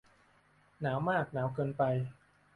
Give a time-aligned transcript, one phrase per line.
[0.81, 1.83] หนาวมาก หนาวเกินไป